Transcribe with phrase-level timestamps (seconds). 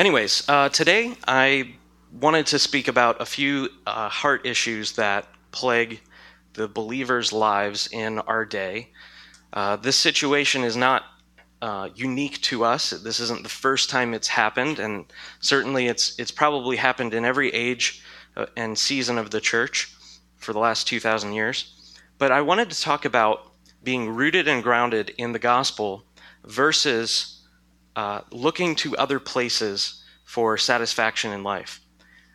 [0.00, 1.74] Anyways, uh, today I
[2.10, 6.00] wanted to speak about a few uh, heart issues that plague
[6.54, 8.88] the believers' lives in our day.
[9.52, 11.04] Uh, this situation is not
[11.60, 12.88] uh, unique to us.
[12.88, 15.04] This isn't the first time it's happened, and
[15.40, 18.02] certainly it's it's probably happened in every age
[18.38, 19.92] uh, and season of the church
[20.38, 21.94] for the last 2,000 years.
[22.16, 23.52] But I wanted to talk about
[23.84, 26.04] being rooted and grounded in the gospel
[26.46, 27.39] versus
[27.96, 31.80] uh, looking to other places for satisfaction in life.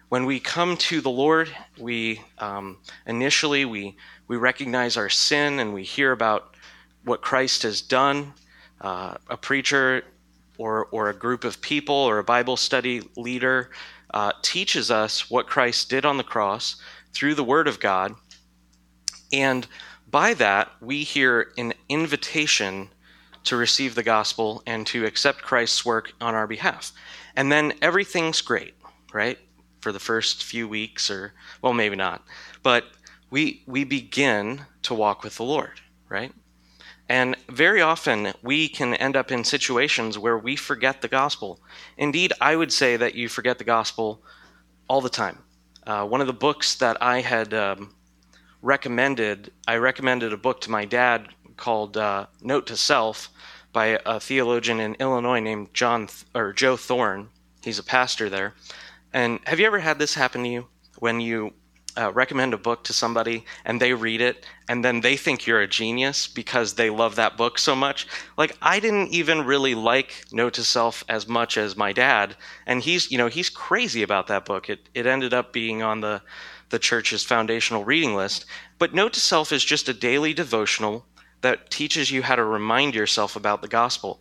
[0.09, 2.77] When we come to the Lord, we um,
[3.07, 6.55] initially we we recognize our sin and we hear about
[7.03, 8.33] what Christ has done.
[8.81, 10.03] Uh, a preacher
[10.57, 13.71] or or a group of people or a Bible study leader
[14.13, 16.75] uh, teaches us what Christ did on the cross
[17.13, 18.13] through the Word of God,
[19.31, 19.67] and
[20.11, 22.89] by that we hear an invitation
[23.45, 26.91] to receive the gospel and to accept Christ's work on our behalf.
[27.35, 28.73] And then everything's great,
[29.13, 29.39] right?
[29.81, 32.23] For the first few weeks, or, well, maybe not.
[32.63, 32.85] But
[33.29, 36.31] we, we begin to walk with the Lord, right?
[37.07, 41.59] And very often we can end up in situations where we forget the gospel.
[41.97, 44.23] Indeed, I would say that you forget the gospel
[44.87, 45.37] all the time.
[45.85, 47.93] Uh, one of the books that I had um,
[48.63, 51.27] recommended, I recommended a book to my dad
[51.57, 53.29] called uh, Note to Self
[53.73, 57.29] by a theologian in Illinois named John or Joe Thorn.
[57.63, 58.53] He's a pastor there.
[59.11, 60.67] And have you ever had this happen to you
[60.99, 61.53] when you
[61.97, 65.61] uh, recommend a book to somebody and they read it and then they think you're
[65.61, 68.07] a genius because they love that book so much.
[68.37, 72.35] Like I didn't even really like Note to Self as much as my dad,
[72.65, 74.69] and he's you know he's crazy about that book.
[74.69, 76.21] It it ended up being on the
[76.69, 78.45] the church's foundational reading list.
[78.79, 81.05] But Note to Self is just a daily devotional
[81.41, 84.19] that teaches you how to remind yourself about the gospel.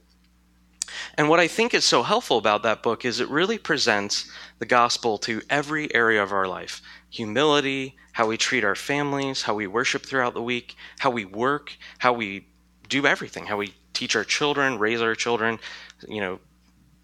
[1.17, 4.67] And what I think is so helpful about that book is it really presents the
[4.67, 9.69] gospel to every area of our life humility, how we treat our families, how we
[9.69, 12.45] worship throughout the week, how we work, how we
[12.89, 15.61] do everything, how we teach our children, raise our children,
[16.09, 16.41] you know,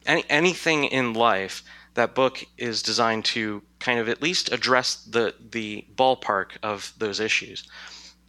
[0.07, 1.63] any, anything in life.
[1.95, 7.21] That book is designed to kind of at least address the the ballpark of those
[7.21, 7.69] issues.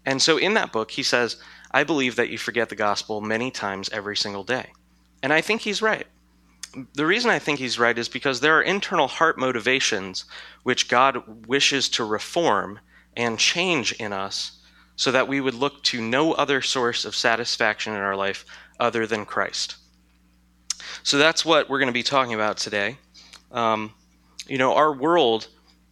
[0.06, 1.38] And so in that book, he says,
[1.72, 4.72] I believe that you forget the gospel many times every single day.
[5.24, 6.08] And I think he's right
[6.94, 10.26] the reason I think he's right is because there are internal heart motivations
[10.64, 12.80] which God wishes to reform
[13.18, 14.60] and change in us
[14.96, 18.46] so that we would look to no other source of satisfaction in our life
[18.80, 19.78] other than Christ.
[21.04, 22.98] So that's what we're going to be talking about today.
[23.52, 23.94] Um,
[24.48, 25.48] you know, our world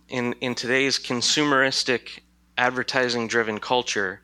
[0.07, 2.19] in, in today's consumeristic,
[2.59, 4.21] advertising driven culture,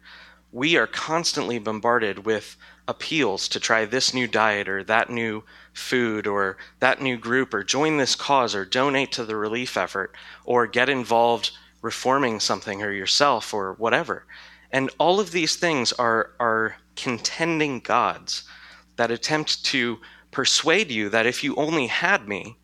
[0.52, 2.58] we are constantly bombarded with
[2.88, 7.64] appeals to try this new diet or that new food or that new group or
[7.64, 10.14] join this cause or donate to the relief effort
[10.44, 11.52] or get involved
[11.82, 14.26] reforming something or yourself or whatever.
[14.72, 18.44] And all of these things are, are contending gods
[18.98, 20.00] that attempt to
[20.32, 22.58] persuade you that if you only had me,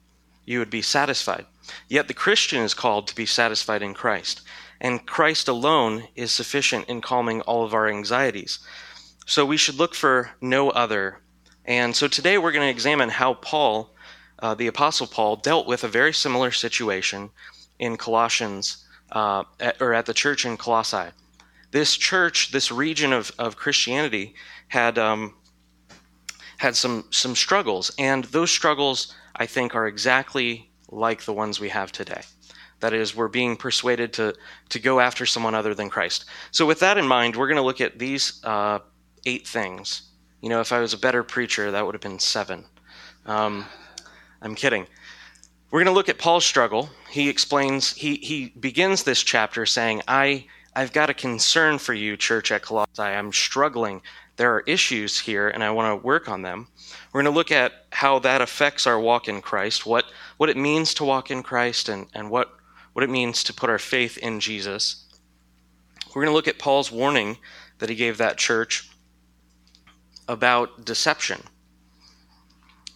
[0.45, 1.45] you would be satisfied.
[1.87, 4.41] Yet the Christian is called to be satisfied in Christ,
[4.81, 8.59] and Christ alone is sufficient in calming all of our anxieties.
[9.25, 11.21] So we should look for no other
[11.65, 13.93] and so today we're going to examine how Paul,
[14.39, 17.29] uh, the Apostle Paul, dealt with a very similar situation
[17.79, 21.11] in Colossians, uh, at, or at the church in Colossae.
[21.71, 24.35] This church, this region of, of Christianity,
[24.69, 25.35] had um,
[26.57, 31.69] had some some struggles, and those struggles, I think, are exactly like the ones we
[31.69, 32.21] have today.
[32.81, 34.35] That is, we're being persuaded to
[34.69, 36.25] to go after someone other than Christ.
[36.51, 38.79] So, with that in mind, we're going to look at these uh,
[39.25, 40.11] eight things
[40.41, 42.65] you know, if I was a better preacher, that would have been seven.
[43.27, 43.65] Um,
[44.41, 44.87] I'm kidding.
[45.69, 46.89] We're going to look at Paul's struggle.
[47.09, 52.17] He explains, he, he begins this chapter saying, I, I've got a concern for you,
[52.17, 53.03] church at Colossae.
[53.03, 54.01] I'm struggling.
[54.37, 56.67] There are issues here, and I want to work on them.
[57.13, 60.05] We're going to look at how that affects our walk in Christ, what,
[60.37, 62.51] what it means to walk in Christ, and, and what,
[62.93, 65.05] what it means to put our faith in Jesus.
[66.07, 67.37] We're going to look at Paul's warning
[67.79, 68.89] that he gave that church
[70.27, 71.41] about deception.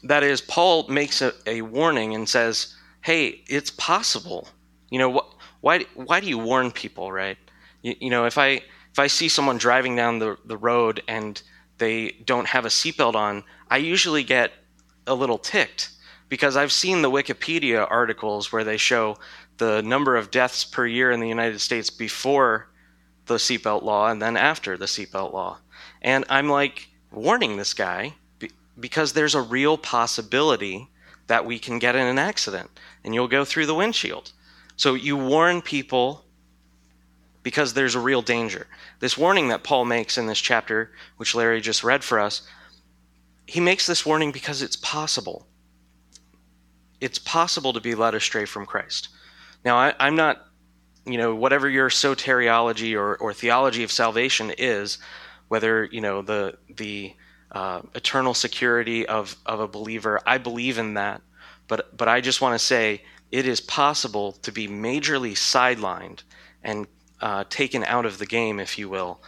[0.04, 4.48] That is, Paul makes a, a warning and says, hey, it's possible.
[4.90, 7.38] You know, wh- why, why do you warn people, right?
[7.82, 8.62] You, you know, if I,
[8.92, 11.42] if I see someone driving down the, the road and
[11.78, 14.52] they don't have a seatbelt on, I usually get
[15.08, 15.90] a little ticked
[16.30, 19.18] because I've seen the Wikipedia articles where they show
[19.58, 22.68] the number of deaths per year in the United States before
[23.26, 25.60] the seatbelt law and then after the seatbelt law.
[26.02, 28.14] And I'm like, warning this guy
[28.80, 30.90] because there's a real possibility
[31.28, 32.70] that we can get in an accident
[33.04, 34.34] and you'll go through the windshield.
[34.76, 36.26] So you warn people
[37.42, 38.68] because there's a real danger.
[39.00, 42.42] This warning that Paul makes in this chapter, which Larry just read for us,
[43.48, 45.48] he makes this warning because it's possible.
[47.00, 49.10] It's possible to be led astray from Christ.
[49.66, 50.46] Now, I, am not,
[51.06, 55.00] you know, whatever your soteriology or, or theology of salvation is,
[55.48, 57.16] whether, you know, the, the
[57.52, 61.22] uh, eternal security of, of a believer, I believe in that.
[61.68, 63.02] But, but I just want to say
[63.32, 66.22] it is possible to be majorly sidelined
[66.64, 66.86] and
[67.20, 69.20] uh, taken out of the game, if you will,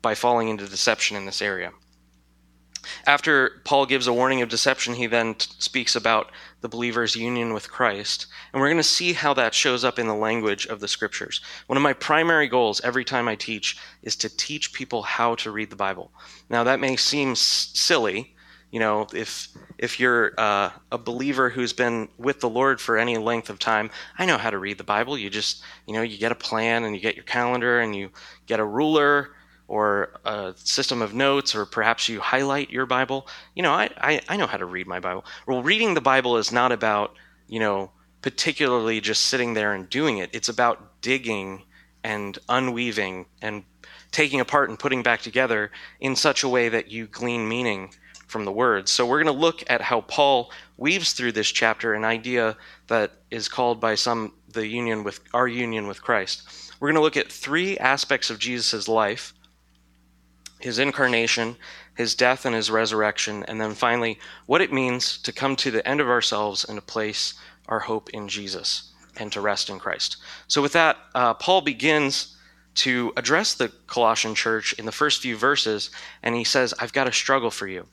[0.00, 1.72] by falling into deception in this area.
[3.04, 6.30] After Paul gives a warning of deception, he then t- speaks about
[6.60, 8.26] the believer's union with Christ.
[8.52, 11.40] And we're going to see how that shows up in the language of the scriptures.
[11.66, 15.50] One of my primary goals every time I teach is to teach people how to
[15.50, 16.10] read the Bible.
[16.48, 18.34] Now, that may seem s- silly.
[18.72, 19.48] You know, if
[19.78, 23.90] if you're uh, a believer who's been with the Lord for any length of time,
[24.18, 25.16] I know how to read the Bible.
[25.16, 28.10] You just, you know, you get a plan and you get your calendar and you
[28.46, 29.30] get a ruler
[29.68, 33.26] or a system of notes, or perhaps you highlight your Bible.
[33.54, 35.24] You know, I, I, I know how to read my Bible.
[35.46, 37.14] Well, reading the Bible is not about,
[37.48, 37.90] you know,
[38.22, 40.30] particularly just sitting there and doing it.
[40.32, 41.64] It's about digging
[42.04, 43.64] and unweaving and
[44.12, 45.70] taking apart and putting back together
[46.00, 47.90] in such a way that you glean meaning
[48.26, 48.90] from the words.
[48.90, 52.56] So we're going to look at how Paul weaves through this chapter an idea
[52.88, 56.72] that is called by some the union with our union with Christ.
[56.80, 59.34] We're going to look at three aspects of Jesus' life
[60.66, 61.56] his incarnation,
[61.94, 65.86] his death, and his resurrection, and then finally, what it means to come to the
[65.88, 67.34] end of ourselves and to place
[67.68, 70.16] our hope in Jesus and to rest in Christ.
[70.48, 72.36] So, with that, uh, Paul begins
[72.86, 75.90] to address the Colossian church in the first few verses,
[76.24, 77.86] and he says, I've got a struggle for you.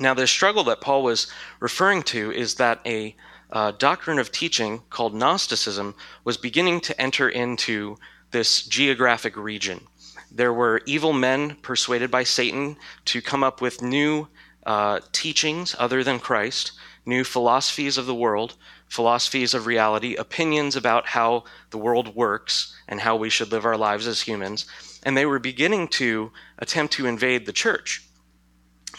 [0.00, 1.26] Now, the struggle that Paul was
[1.60, 3.14] referring to is that a
[3.52, 5.94] uh, doctrine of teaching called Gnosticism
[6.24, 7.96] was beginning to enter into
[8.30, 9.86] this geographic region.
[10.34, 14.26] There were evil men persuaded by Satan to come up with new
[14.66, 16.72] uh, teachings other than Christ,
[17.06, 18.56] new philosophies of the world,
[18.88, 23.76] philosophies of reality, opinions about how the world works and how we should live our
[23.76, 24.66] lives as humans.
[25.04, 28.02] And they were beginning to attempt to invade the church.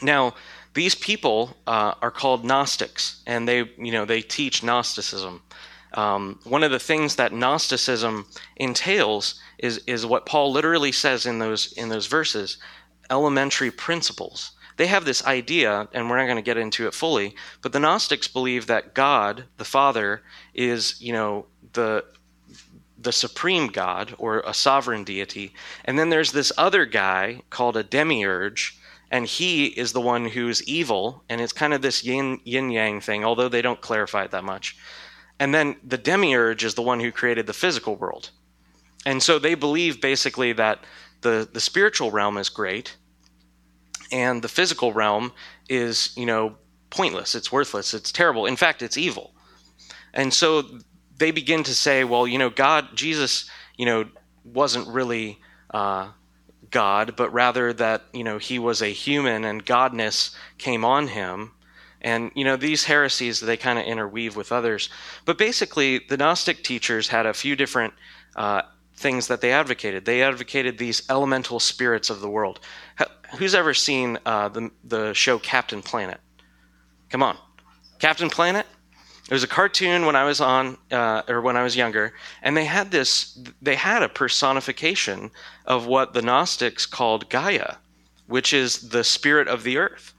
[0.02, 0.36] Now,
[0.74, 5.42] these people uh, are called Gnostics, and they, you know, they teach Gnosticism.
[5.96, 8.28] Um, one of the things that Gnosticism
[8.58, 12.58] entails is, is what Paul literally says in those, in those verses
[13.10, 14.52] elementary principles.
[14.78, 17.80] They have this idea, and we're not going to get into it fully, but the
[17.80, 20.22] Gnostics believe that God, the Father,
[20.54, 22.06] is, you know, the
[22.98, 25.54] the supreme God or a sovereign deity.
[25.84, 28.80] And then there's this other guy called a demiurge,
[29.12, 33.02] and he is the one who's evil, and it's kind of this yin yin yang
[33.02, 34.76] thing, although they don't clarify it that much.
[35.40, 38.30] And then the demiurge is the one who created the physical world.
[39.06, 40.80] And so they believe basically that
[41.22, 42.96] the, the spiritual realm is great
[44.12, 45.34] and the physical realm
[45.70, 46.56] is, you know,
[46.90, 48.46] pointless, it's worthless, it's terrible.
[48.46, 49.34] In fact, it's evil.
[50.14, 50.64] And so
[51.18, 54.06] they begin to say, well, you know, God, Jesus, you know,
[54.44, 55.40] wasn't really
[55.74, 56.10] uh,
[56.72, 61.52] God, but rather that, you know, he was a human and godness came on him
[62.06, 64.90] and, you know, these heresies, they kind of interweave with others.
[65.26, 67.96] But basically, the Gnostic teachers had a few different
[68.36, 68.62] uh,
[68.96, 70.06] things that they advocated.
[70.06, 72.60] They advocated these elemental spirits of the world.
[73.40, 76.20] Who's ever seen uh, the, the show Captain Planet?
[77.10, 77.38] Come on.
[77.98, 78.68] Captain Planet?
[79.28, 82.56] It was a cartoon when I was on, uh, or when I was younger, and
[82.56, 85.32] they had this, they had a personification
[85.66, 87.78] of what the Gnostics called Gaia,
[88.28, 90.15] which is the spirit of the earth.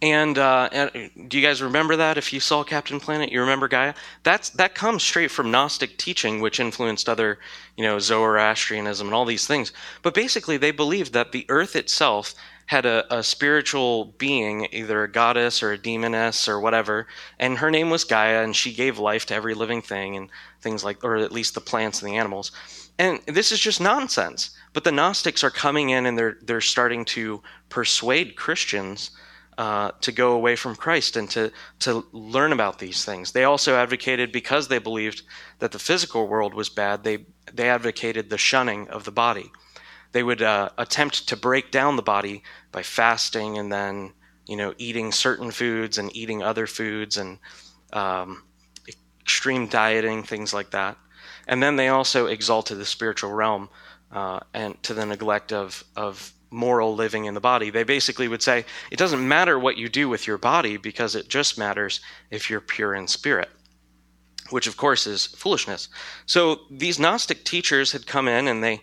[0.00, 2.16] And, uh, and, do you guys remember that?
[2.16, 3.94] If you saw Captain Planet, you remember Gaia.
[4.22, 7.40] That's that comes straight from Gnostic teaching, which influenced other,
[7.76, 9.72] you know, Zoroastrianism and all these things.
[10.02, 12.34] But basically, they believed that the Earth itself
[12.66, 17.08] had a, a spiritual being, either a goddess or a demoness or whatever,
[17.40, 20.28] and her name was Gaia, and she gave life to every living thing and
[20.60, 22.52] things like, or at least the plants and the animals.
[22.98, 24.50] And this is just nonsense.
[24.74, 29.10] But the Gnostics are coming in and they're they're starting to persuade Christians
[29.58, 31.50] uh, to go away from Christ and to,
[31.80, 33.32] to learn about these things.
[33.32, 35.22] They also advocated, because they believed
[35.58, 39.50] that the physical world was bad, they, they advocated the shunning of the body.
[40.12, 44.12] They would uh, attempt to break down the body by fasting and then,
[44.46, 47.38] you know, eating certain foods and eating other foods and
[47.92, 48.44] um,
[49.20, 50.96] extreme dieting, things like that.
[51.48, 53.70] And then they also exalted the spiritual realm
[54.12, 57.70] uh, and to the neglect of, of moral living in the body.
[57.70, 61.28] They basically would say it doesn't matter what you do with your body because it
[61.28, 62.00] just matters
[62.30, 63.50] if you're pure in spirit,
[64.50, 65.88] which of course is foolishness.
[66.26, 68.80] So these Gnostic teachers had come in and they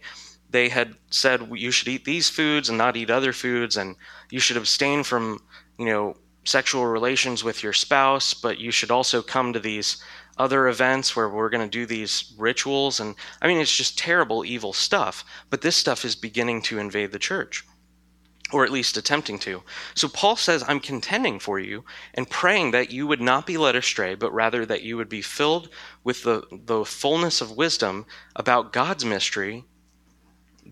[0.50, 3.96] they had said you should eat these foods and not eat other foods and
[4.30, 5.42] you should abstain from,
[5.78, 10.02] you know, sexual relations with your spouse, but you should also come to these
[10.38, 13.00] other events where we're going to do these rituals.
[13.00, 15.24] And I mean, it's just terrible, evil stuff.
[15.50, 17.66] But this stuff is beginning to invade the church,
[18.52, 19.64] or at least attempting to.
[19.96, 23.76] So Paul says, I'm contending for you and praying that you would not be led
[23.76, 25.70] astray, but rather that you would be filled
[26.04, 29.66] with the, the fullness of wisdom about God's mystery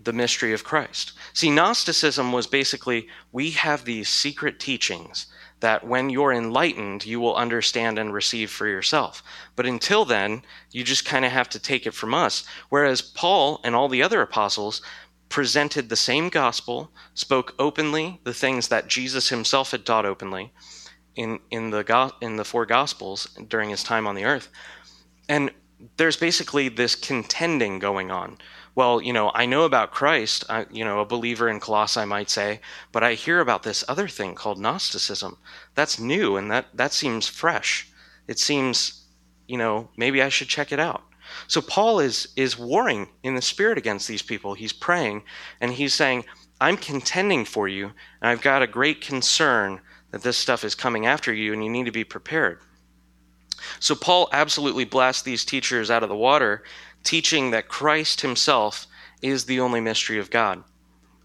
[0.02, 1.12] the mystery of Christ.
[1.32, 5.26] See, Gnosticism was basically we have these secret teachings
[5.64, 9.22] that when you're enlightened, you will understand and receive for yourself.
[9.56, 10.42] But until then,
[10.72, 12.44] you just kind of have to take it from us.
[12.68, 14.82] Whereas Paul and all the other apostles
[15.30, 20.52] presented the same gospel, spoke openly the things that Jesus himself had taught openly
[21.16, 24.50] in, in, the, in the four gospels during his time on the earth.
[25.30, 25.50] And
[25.96, 28.36] there's basically this contending going on
[28.74, 32.30] well, you know, I know about Christ, I, you know, a believer in Colossae might
[32.30, 32.60] say,
[32.92, 35.36] but I hear about this other thing called Gnosticism.
[35.74, 37.88] That's new and that, that seems fresh.
[38.26, 39.04] It seems,
[39.46, 41.02] you know, maybe I should check it out.
[41.46, 44.54] So Paul is, is warring in the spirit against these people.
[44.54, 45.22] He's praying
[45.60, 46.24] and he's saying,
[46.60, 49.80] I'm contending for you, and I've got a great concern
[50.12, 52.60] that this stuff is coming after you, and you need to be prepared.
[53.80, 56.62] So Paul absolutely blasts these teachers out of the water,
[57.04, 58.86] teaching that Christ himself
[59.22, 60.64] is the only mystery of God.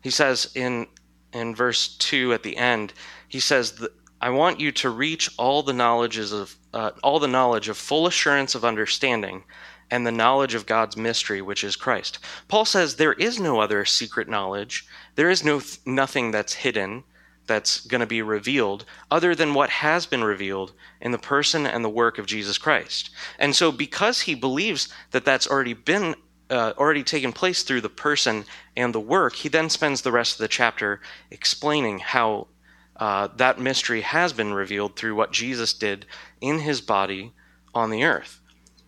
[0.01, 0.88] He says in
[1.31, 2.93] in verse 2 at the end,
[3.27, 3.86] he says
[4.21, 8.07] I want you to reach all the knowledges of uh, all the knowledge of full
[8.07, 9.43] assurance of understanding
[9.91, 12.19] and the knowledge of God's mystery which is Christ.
[12.48, 14.86] Paul says there is no other secret knowledge.
[15.15, 17.03] There is no nothing that's hidden
[17.49, 21.83] that's going to be revealed other than what has been revealed in the person and
[21.83, 23.09] the work of Jesus Christ.
[23.37, 26.15] And so, because he believes that that's already been
[26.49, 30.33] uh, already taken place through the person and the work, he then spends the rest
[30.33, 32.47] of the chapter explaining how
[32.95, 36.05] uh, that mystery has been revealed through what Jesus did
[36.41, 37.33] in his body
[37.73, 38.39] on the earth.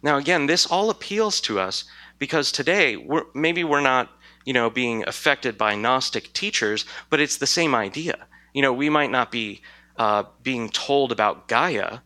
[0.01, 1.85] Now, again, this all appeals to us
[2.17, 4.09] because today we're, maybe we're not,
[4.45, 8.27] you know, being affected by Gnostic teachers, but it's the same idea.
[8.53, 9.61] You know, we might not be
[9.97, 11.99] uh, being told about Gaia,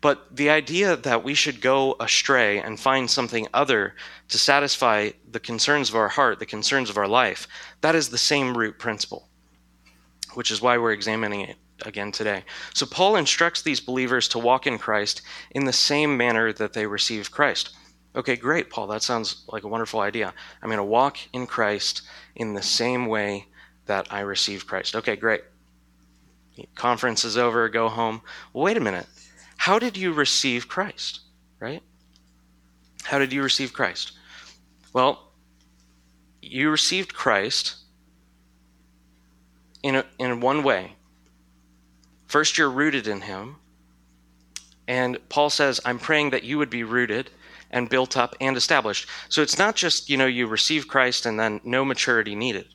[0.00, 3.94] but the idea that we should go astray and find something other
[4.28, 7.46] to satisfy the concerns of our heart, the concerns of our life,
[7.80, 9.28] that is the same root principle,
[10.34, 11.56] which is why we're examining it
[11.86, 12.44] again today.
[12.74, 15.22] So, Paul instructs these believers to walk in Christ
[15.52, 17.70] in the same manner that they receive Christ.
[18.14, 18.88] Okay, great, Paul.
[18.88, 20.34] That sounds like a wonderful idea.
[20.62, 22.02] I'm going to walk in Christ
[22.34, 23.46] in the same way
[23.86, 24.94] that I received Christ.
[24.96, 25.42] Okay, great.
[26.74, 28.22] Conference is over, go home.
[28.52, 29.06] Well, wait a minute.
[29.56, 31.20] How did you receive Christ?
[31.60, 31.82] Right?
[33.04, 34.12] How did you receive Christ?
[34.92, 35.32] Well,
[36.40, 37.76] you received Christ
[39.82, 40.96] in, a, in one way.
[42.26, 43.56] First, you're rooted in Him.
[44.88, 47.30] And Paul says, I'm praying that you would be rooted
[47.70, 49.08] and built up and established.
[49.28, 52.66] So it's not just, you know, you receive Christ and then no maturity needed.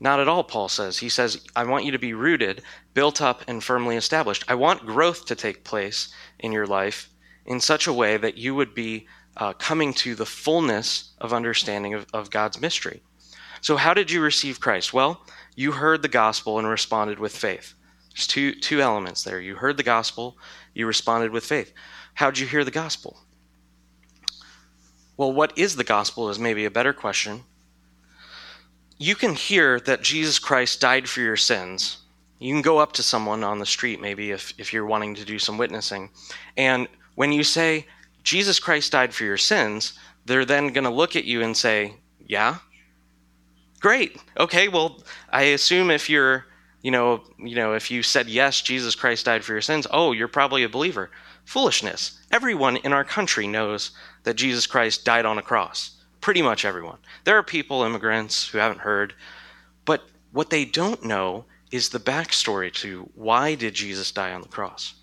[0.00, 0.98] Not at all, Paul says.
[0.98, 2.62] He says, I want you to be rooted,
[2.94, 4.44] built up, and firmly established.
[4.48, 7.10] I want growth to take place in your life
[7.44, 11.92] in such a way that you would be uh, coming to the fullness of understanding
[11.94, 13.02] of, of God's mystery.
[13.60, 14.94] So, how did you receive Christ?
[14.94, 15.22] Well,
[15.54, 17.74] you heard the gospel and responded with faith.
[18.10, 19.40] There's two, two elements there.
[19.40, 20.38] You heard the gospel,
[20.74, 21.72] you responded with faith.
[22.14, 23.18] How did you hear the gospel?
[25.16, 27.44] Well, what is the gospel is maybe a better question
[29.00, 31.96] you can hear that Jesus Christ died for your sins.
[32.38, 35.24] You can go up to someone on the street, maybe if, if you're wanting to
[35.24, 36.10] do some witnessing.
[36.58, 37.86] And when you say,
[38.24, 41.94] Jesus Christ died for your sins, they're then going to look at you and say,
[42.26, 42.58] Yeah?
[43.80, 44.18] Great.
[44.38, 46.44] Okay, well, I assume if you're,
[46.82, 50.12] you know, you know, if you said yes, Jesus Christ died for your sins, oh,
[50.12, 51.10] you're probably a believer.
[51.46, 52.20] Foolishness.
[52.30, 53.92] Everyone in our country knows
[54.24, 56.98] that Jesus Christ died on a cross pretty much everyone.
[57.24, 59.14] There are people, immigrants, who haven't heard,
[59.84, 64.48] but what they don't know is the backstory to why did Jesus die on the
[64.48, 64.94] cross.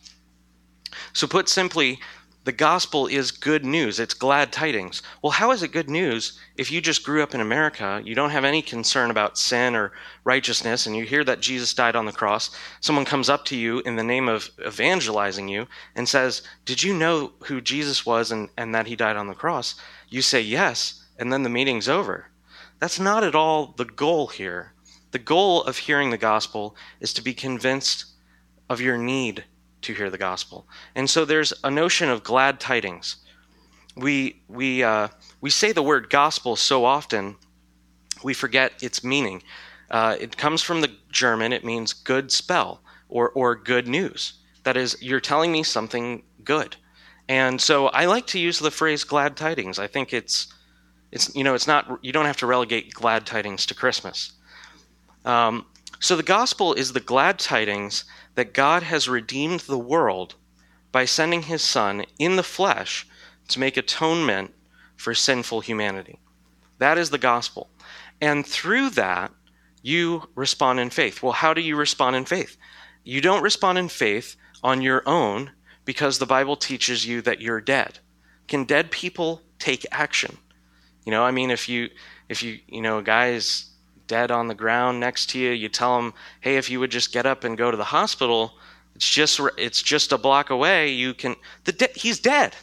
[1.14, 2.00] So, put simply,
[2.44, 4.00] the gospel is good news.
[4.00, 5.02] It's glad tidings.
[5.22, 8.30] Well, how is it good news if you just grew up in America, you don't
[8.30, 9.92] have any concern about sin or
[10.24, 12.52] righteousness, and you hear that Jesus died on the cross?
[12.80, 16.94] Someone comes up to you in the name of evangelizing you and says, Did you
[16.94, 19.76] know who Jesus was and, and that he died on the cross?
[20.08, 22.28] You say, Yes and then the meeting's over.
[22.80, 24.74] That's not at all the goal here.
[25.12, 28.06] The goal of hearing the gospel is to be convinced
[28.70, 29.46] of your need
[29.82, 30.68] to hear the gospel.
[30.96, 33.18] And so there's a notion of glad tidings.
[33.96, 35.08] We, we, uh,
[35.42, 37.36] we say the word gospel so often,
[38.24, 39.42] we forget its meaning.
[39.90, 44.34] Uh, it comes from the German, it means good spell or, or good news.
[44.64, 46.76] That is, you're telling me something good.
[47.30, 49.80] And so I like to use the phrase glad tidings.
[49.80, 50.54] I think it's,
[51.12, 54.34] it's you know, it's not, you don't have to relegate glad tidings to Christmas.
[55.26, 55.66] Um,
[56.00, 60.36] so the gospel is the glad tidings that God has redeemed the world
[60.92, 63.08] by sending his Son in the flesh
[63.50, 64.54] to make atonement
[64.96, 66.20] for sinful humanity.
[66.78, 67.70] That is the gospel.
[68.22, 69.32] And through that,
[69.82, 71.24] you respond in faith.
[71.24, 72.58] Well, how do you respond in faith?
[73.04, 75.52] You don't respond in faith on your own
[75.86, 78.00] because the Bible teaches you that you're dead.
[78.48, 80.38] Can dead people take action?
[81.08, 81.90] You know, I mean, if you,
[82.28, 83.70] if you, you know, a guy is
[84.08, 87.14] dead on the ground next to you, you tell him, hey, if you would just
[87.14, 88.56] get up and go to the hospital,
[88.94, 90.90] it's just, it's just a block away.
[90.90, 92.58] You can, the de- he's dead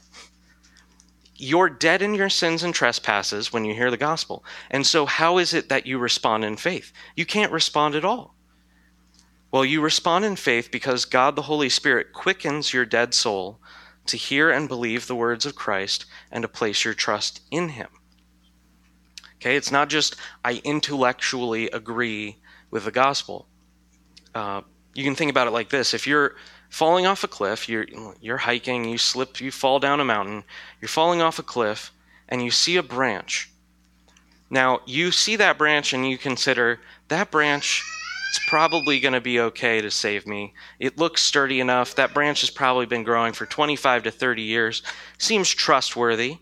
[1.36, 4.44] you're dead in your sins and trespasses when you hear the gospel.
[4.70, 6.92] And so, how is it that you respond in faith?
[7.16, 8.34] You can't respond at all.
[9.50, 13.58] Well, you respond in faith because God the Holy Spirit quickens your dead soul
[14.06, 17.88] to hear and believe the words of Christ and to place your trust in Him.
[19.44, 22.38] Okay, it's not just I intellectually agree
[22.70, 23.46] with the gospel.
[24.34, 24.62] Uh,
[24.94, 26.36] you can think about it like this if you're
[26.70, 27.84] falling off a cliff, you're,
[28.22, 30.44] you're hiking, you slip, you fall down a mountain,
[30.80, 31.92] you're falling off a cliff,
[32.30, 33.50] and you see a branch.
[34.48, 37.84] Now, you see that branch and you consider that branch
[38.30, 40.54] it's probably going to be okay to save me.
[40.80, 41.94] It looks sturdy enough.
[41.94, 44.82] That branch has probably been growing for 25 to 30 years.
[45.18, 46.38] Seems trustworthy.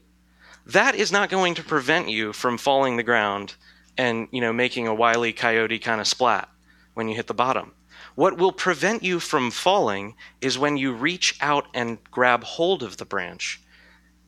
[0.66, 3.54] That is not going to prevent you from falling the ground
[3.98, 6.48] and, you know, making a wily coyote kind of splat
[6.94, 7.72] when you hit the bottom.
[8.14, 12.98] What will prevent you from falling is when you reach out and grab hold of
[12.98, 13.60] the branch.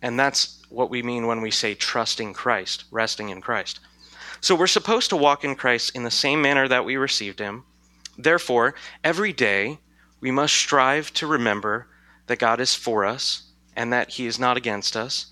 [0.03, 3.81] And that's what we mean when we say trusting Christ, resting in Christ.
[4.41, 7.65] So we're supposed to walk in Christ in the same manner that we received him.
[8.19, 9.79] Therefore, every day
[10.21, 11.89] we must strive to remember
[12.27, 15.27] that God is for us and that he is not against us,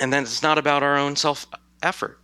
[0.00, 1.46] and that it's not about our own self
[1.82, 2.18] effort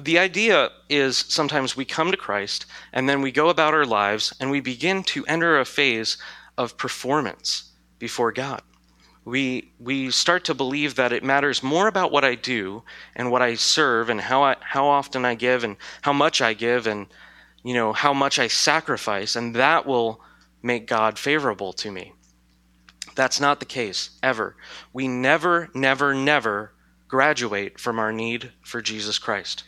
[0.00, 4.34] the idea is sometimes we come to Christ and then we go about our lives
[4.38, 6.18] and we begin to enter a phase
[6.58, 8.62] of performance before God.
[9.24, 12.82] We, we start to believe that it matters more about what I do
[13.16, 16.54] and what I serve and how, I, how often I give and how much I
[16.54, 17.06] give and
[17.64, 20.20] you know how much I sacrifice and that will
[20.62, 22.12] make God favorable to me.
[23.16, 24.54] That's not the case ever.
[24.92, 26.72] We never never never
[27.08, 29.64] graduate from our need for Jesus Christ.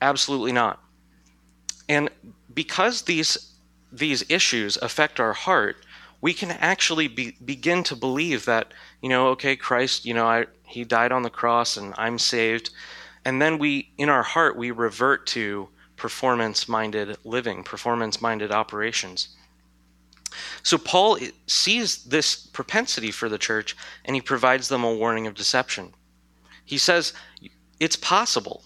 [0.00, 0.80] Absolutely not.
[1.88, 2.10] And
[2.52, 3.54] because these
[3.92, 5.76] these issues affect our heart,
[6.20, 10.46] we can actually be, begin to believe that you know, okay, Christ, you know, I,
[10.64, 12.70] he died on the cross and I'm saved,
[13.24, 19.36] and then we, in our heart, we revert to performance-minded living, performance-minded operations.
[20.62, 25.34] So Paul sees this propensity for the church, and he provides them a warning of
[25.34, 25.92] deception.
[26.64, 27.12] He says
[27.80, 28.64] it's possible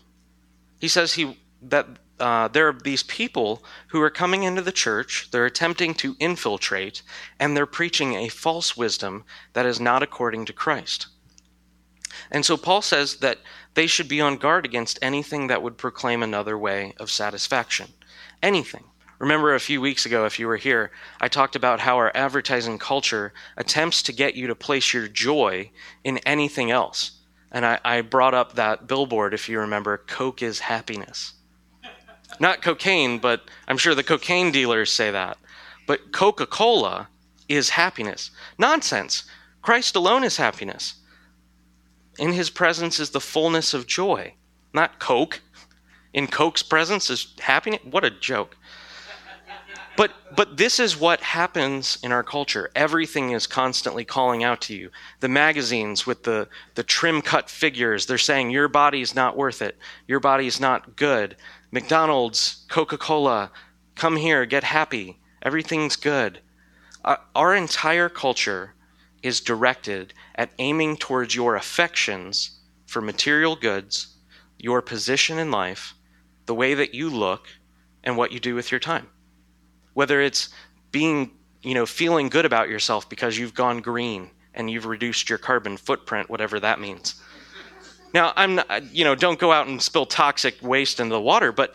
[0.83, 1.87] he says he that
[2.19, 7.03] uh, there are these people who are coming into the church, they're attempting to infiltrate,
[7.39, 11.07] and they're preaching a false wisdom that is not according to Christ.
[12.33, 13.39] And so Paul says that
[13.75, 17.93] they should be on guard against anything that would proclaim another way of satisfaction.
[18.43, 18.83] Anything.
[19.23, 22.77] Remember a few weeks ago, if you were here, I talked about how our advertising
[22.77, 25.71] culture attempts to get you to place your joy
[26.03, 27.21] in anything else.
[27.53, 31.35] And I, I brought up that billboard, if you remember Coke is happiness.
[32.41, 35.39] Not cocaine, but I'm sure the cocaine dealers say that.
[35.87, 37.09] But Coca Cola
[37.49, 38.33] is happiness.
[38.59, 39.23] Nonsense.
[39.63, 40.95] Christ alone is happiness.
[42.19, 44.35] In his presence is the fullness of joy,
[44.75, 45.43] not Coke.
[46.13, 47.83] In Coke's presence is happiness.
[47.89, 48.57] What a joke.
[49.97, 52.71] But but this is what happens in our culture.
[52.75, 54.91] Everything is constantly calling out to you.
[55.21, 59.77] The magazines with the the trim cut figures, they're saying your body's not worth it.
[60.07, 61.37] Your body's not good.
[61.71, 63.51] McDonald's, Coca-Cola,
[63.95, 65.19] come here, get happy.
[65.43, 66.41] Everything's good.
[67.05, 68.75] Uh, our entire culture
[69.23, 74.17] is directed at aiming towards your affections for material goods,
[74.59, 75.95] your position in life,
[76.47, 77.49] the way that you look,
[78.05, 79.09] and what you do with your time
[79.95, 80.49] whether it's
[80.91, 81.31] being,
[81.63, 85.77] you know, feeling good about yourself because you've gone green and you've reduced your carbon
[85.77, 87.21] footprint, whatever that means.
[88.15, 91.51] Now, I'm not, you know, don't go out and spill toxic waste into the water,
[91.51, 91.75] but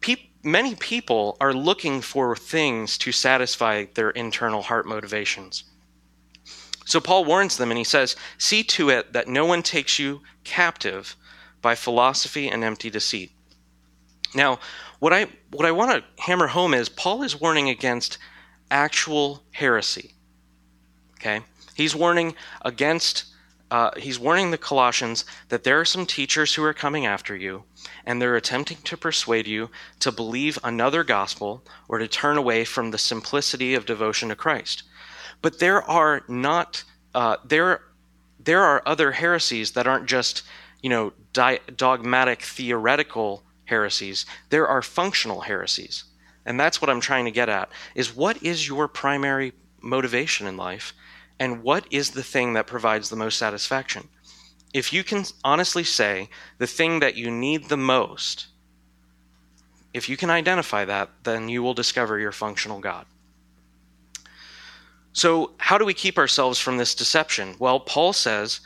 [0.00, 5.64] pe- many people are looking for things to satisfy their internal heart motivations.
[6.84, 10.20] So Paul warns them and he says, See to it that no one takes you
[10.44, 11.16] captive
[11.60, 13.32] by philosophy and empty deceit.
[14.34, 14.58] Now,
[14.98, 18.18] what I what I want to hammer home is Paul is warning against
[18.70, 20.14] actual heresy.
[21.18, 21.40] Okay?
[21.74, 23.26] He's warning against
[23.70, 27.64] uh, he's warning the Colossians that there are some teachers who are coming after you,
[28.04, 32.90] and they're attempting to persuade you to believe another gospel or to turn away from
[32.90, 34.82] the simplicity of devotion to Christ.
[35.40, 37.80] But there are not uh, there
[38.38, 40.42] there are other heresies that aren't just
[40.82, 44.26] you know di- dogmatic theoretical heresies.
[44.50, 46.04] There are functional heresies,
[46.44, 47.70] and that's what I'm trying to get at.
[47.94, 50.92] Is what is your primary motivation in life,
[51.40, 54.08] and what is the thing that provides the most satisfaction?
[54.74, 58.48] If you can honestly say the thing that you need the most,
[59.94, 63.06] if you can identify that, then you will discover your functional God.
[65.14, 67.56] So, how do we keep ourselves from this deception?
[67.58, 68.60] Well, Paul says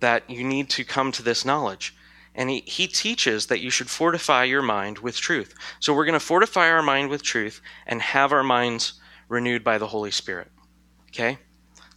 [0.00, 1.94] that you need to come to this knowledge.
[2.34, 5.54] And he, he teaches that you should fortify your mind with truth.
[5.80, 8.94] So, we're going to fortify our mind with truth and have our minds
[9.28, 10.50] renewed by the Holy Spirit.
[11.08, 11.38] Okay?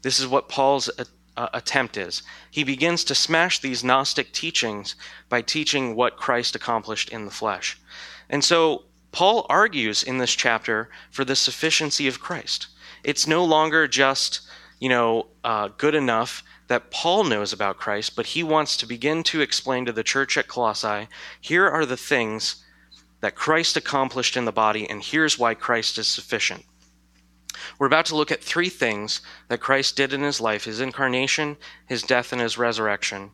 [0.02, 0.90] This is what Paul's
[1.38, 2.24] uh, attempt is.
[2.50, 4.96] He begins to smash these Gnostic teachings
[5.30, 7.80] by teaching what Christ accomplished in the flesh.
[8.30, 12.68] And so, Paul argues in this chapter for the sufficiency of Christ.
[13.04, 14.42] It's no longer just,
[14.80, 19.24] you know, uh, good enough that Paul knows about Christ, but he wants to begin
[19.24, 21.10] to explain to the church at Colossae
[21.42, 22.64] here are the things
[23.20, 26.64] that Christ accomplished in the body, and here's why Christ is sufficient.
[27.78, 31.58] We're about to look at three things that Christ did in his life his incarnation,
[31.88, 33.32] his death, and his resurrection,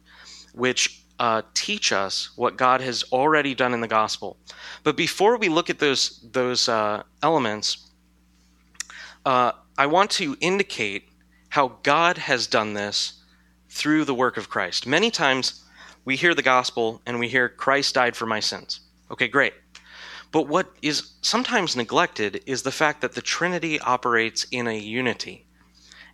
[0.53, 4.37] which uh, teach us what God has already done in the gospel.
[4.83, 7.91] But before we look at those, those uh, elements,
[9.27, 11.09] uh, I want to indicate
[11.49, 13.16] how God has done this
[13.77, 14.87] through the work of Christ.
[14.87, 15.63] Many times
[16.03, 18.79] we hear the gospel and we hear Christ died for my sins.
[19.11, 19.53] Okay, great.
[20.31, 25.45] But what is sometimes neglected is the fact that the Trinity operates in a unity.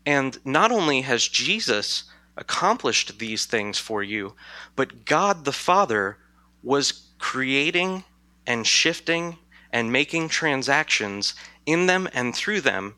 [0.06, 2.04] And not only has Jesus
[2.36, 4.34] accomplished these things for you,
[4.76, 6.18] but God the Father
[6.64, 8.04] was creating
[8.46, 9.38] and shifting
[9.72, 11.34] and making transactions
[11.66, 12.96] in them and through them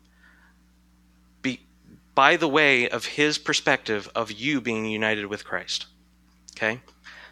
[2.16, 5.86] by the way of his perspective of you being united with Christ.
[6.56, 6.80] Okay?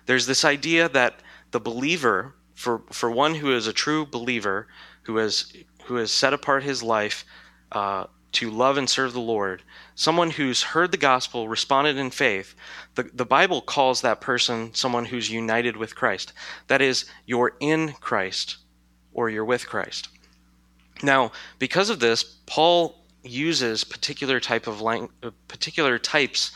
[0.06, 1.20] There's this idea that
[1.50, 4.68] the believer, for, for one who is a true believer,
[5.02, 5.52] who has,
[5.86, 7.24] who has set apart his life
[7.72, 9.62] uh, to love and serve the Lord,
[9.94, 12.54] someone who's heard the gospel, responded in faith,
[12.94, 16.34] the, the Bible calls that person someone who's united with Christ.
[16.66, 18.58] That is, you're in Christ
[19.14, 20.08] or you're with Christ.
[21.02, 26.52] Now, because of this, Paul uses particular type of lang- uh, particular types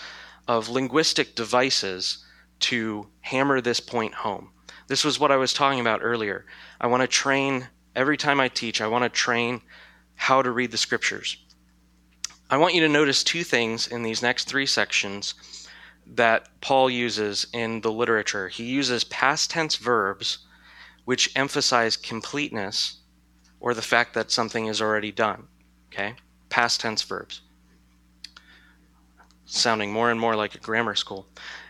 [0.47, 2.25] of linguistic devices
[2.61, 4.51] to hammer this point home.
[4.87, 6.47] This was what I was talking about earlier.
[6.81, 9.61] I want to train every time I teach, I want to train
[10.15, 11.37] how to read the scriptures.
[12.51, 15.35] I want you to notice two things in these next three sections
[16.07, 18.49] that Paul uses in the literature.
[18.49, 20.39] He uses past tense verbs
[21.05, 22.99] which emphasize completeness
[23.61, 25.49] or the fact that something is already done.
[25.93, 26.15] Okay?
[26.49, 27.43] Past tense verbs.
[29.45, 31.27] Sounding more and more like a grammar school.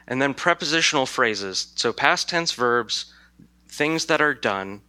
[0.07, 1.73] And then prepositional phrases.
[1.77, 3.13] So past tense verbs,
[3.69, 4.83] things that are done,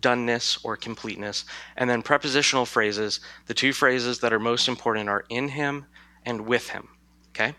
[0.00, 1.44] doneness or completeness.
[1.76, 3.20] And then prepositional phrases.
[3.46, 5.86] The two phrases that are most important are in him
[6.24, 6.88] and with him.
[7.30, 7.54] Okay?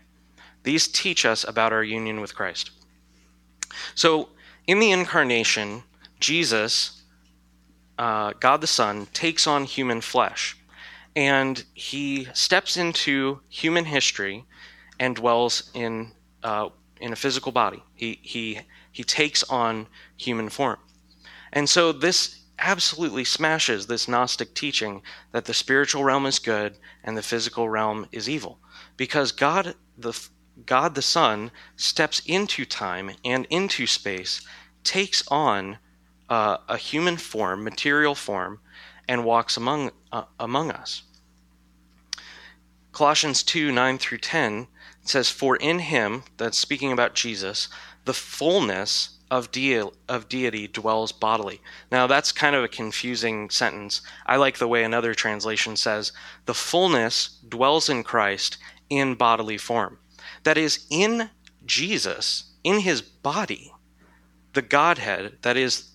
[0.62, 2.70] These teach us about our union with Christ.
[3.94, 4.28] So
[4.66, 5.82] in the incarnation,
[6.20, 7.02] Jesus,
[7.98, 10.57] uh, God the Son, takes on human flesh
[11.18, 14.44] and he steps into human history
[15.00, 16.12] and dwells in
[16.44, 16.68] uh,
[17.00, 17.82] in a physical body.
[17.96, 18.60] He he
[18.92, 20.78] he takes on human form,
[21.52, 25.02] and so this absolutely smashes this Gnostic teaching
[25.32, 28.60] that the spiritual realm is good and the physical realm is evil,
[28.96, 30.12] because God the
[30.66, 34.46] God the Son steps into time and into space,
[34.84, 35.78] takes on
[36.28, 38.60] uh, a human form, material form,
[39.08, 41.02] and walks among uh, among us.
[42.98, 44.66] Colossians 2 9 through 10
[45.02, 47.68] says, For in him, that's speaking about Jesus,
[48.06, 51.60] the fullness of, de- of deity dwells bodily.
[51.92, 54.02] Now, that's kind of a confusing sentence.
[54.26, 56.10] I like the way another translation says,
[56.46, 58.58] The fullness dwells in Christ
[58.90, 59.98] in bodily form.
[60.42, 61.30] That is, in
[61.64, 63.72] Jesus, in his body,
[64.54, 65.92] the Godhead, that is,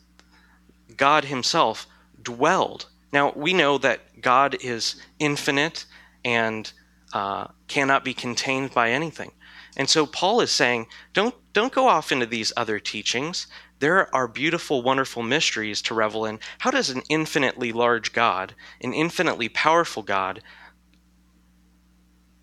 [0.96, 1.86] God himself,
[2.22, 2.86] dwelled.
[3.12, 5.84] Now, we know that God is infinite
[6.24, 6.72] and
[7.14, 9.32] uh, cannot be contained by anything.
[9.78, 13.48] And so Paul is saying, don't, don't go off into these other teachings.
[13.80, 16.40] There are beautiful, wonderful mysteries to revel in.
[16.60, 20.42] How does an infinitely large God, an infinitely powerful God,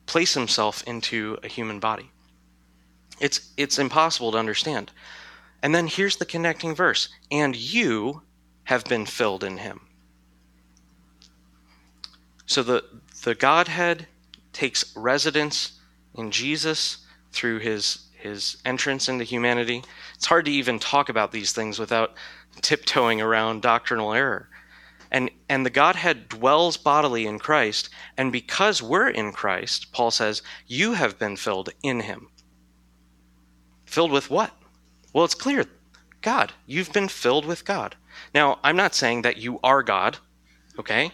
[0.07, 2.11] place himself into a human body?
[3.21, 4.93] It's, it's impossible to understand.
[5.63, 8.23] And then here's the connecting verse and you
[8.65, 9.81] have been filled in him.
[12.47, 12.85] So the,
[13.23, 14.09] the Godhead
[14.53, 15.81] takes residence
[16.15, 19.83] in Jesus through his his entrance into humanity.
[20.15, 22.13] It's hard to even talk about these things without
[22.61, 24.49] tiptoeing around doctrinal error.
[25.11, 30.43] And and the Godhead dwells bodily in Christ, and because we're in Christ, Paul says,
[30.67, 32.29] you have been filled in him.
[33.87, 34.53] Filled with what?
[35.13, 35.65] Well, it's clear.
[36.21, 36.53] God.
[36.67, 37.97] You've been filled with God.
[38.35, 40.19] Now, I'm not saying that you are God,
[40.79, 41.11] okay?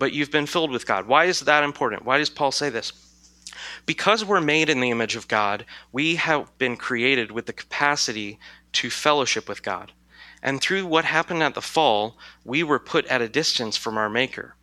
[0.00, 1.06] But you've been filled with God.
[1.06, 2.06] Why is that important?
[2.06, 2.90] Why does Paul say this?
[3.84, 8.38] Because we're made in the image of God, we have been created with the capacity
[8.72, 9.92] to fellowship with God.
[10.42, 14.08] And through what happened at the fall, we were put at a distance from our
[14.08, 14.56] Maker.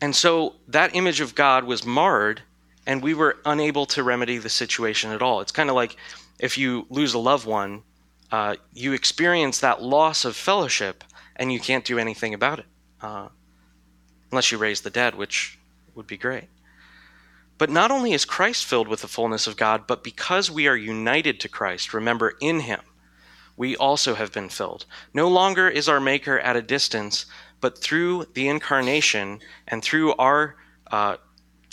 [0.00, 2.42] And so that image of God was marred,
[2.86, 5.40] and we were unable to remedy the situation at all.
[5.40, 5.96] It's kind of like
[6.38, 7.82] if you lose a loved one,
[8.30, 11.02] uh, you experience that loss of fellowship,
[11.34, 12.66] and you can't do anything about it.
[13.00, 13.28] Uh,
[14.30, 15.58] unless you raise the dead, which
[15.94, 16.48] would be great.
[17.58, 20.76] But not only is Christ filled with the fullness of God, but because we are
[20.76, 22.80] united to Christ, remember, in Him,
[23.56, 24.86] we also have been filled.
[25.12, 27.26] No longer is our Maker at a distance,
[27.60, 30.54] but through the incarnation and through our
[30.92, 31.16] uh,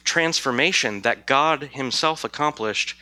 [0.04, 2.96] transformation that God Himself accomplished